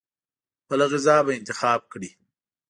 بله 0.67 0.85
غذا 0.91 1.17
به 1.25 1.31
انتخاب 1.39 1.81
کړي. 1.91 2.09